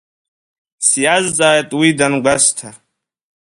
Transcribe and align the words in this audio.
Сиазҵааит 0.87 1.69
уи 1.79 1.89
дангәасҭа. 1.97 2.69